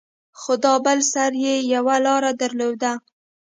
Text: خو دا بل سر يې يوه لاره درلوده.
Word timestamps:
خو 0.39 0.53
دا 0.63 0.73
بل 0.85 0.99
سر 1.11 1.31
يې 1.43 1.55
يوه 1.73 1.95
لاره 2.05 2.31
درلوده. 2.41 2.91